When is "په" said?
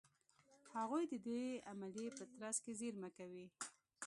2.17-2.23